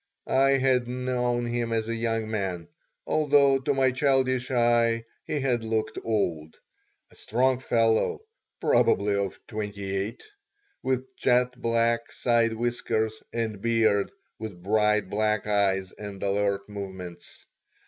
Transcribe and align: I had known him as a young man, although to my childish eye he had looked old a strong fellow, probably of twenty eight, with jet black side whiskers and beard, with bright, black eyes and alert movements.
I 0.25 0.57
had 0.57 0.87
known 0.87 1.45
him 1.45 1.71
as 1.71 1.87
a 1.87 1.93
young 1.93 2.27
man, 2.31 2.69
although 3.05 3.59
to 3.59 3.71
my 3.75 3.91
childish 3.91 4.49
eye 4.49 5.05
he 5.25 5.39
had 5.41 5.63
looked 5.63 5.99
old 6.03 6.55
a 7.11 7.15
strong 7.15 7.59
fellow, 7.59 8.23
probably 8.59 9.13
of 9.13 9.37
twenty 9.45 9.95
eight, 9.95 10.23
with 10.81 11.15
jet 11.17 11.51
black 11.61 12.11
side 12.11 12.53
whiskers 12.53 13.21
and 13.31 13.61
beard, 13.61 14.11
with 14.39 14.63
bright, 14.63 15.07
black 15.07 15.45
eyes 15.45 15.91
and 15.91 16.23
alert 16.23 16.67
movements. 16.67 17.45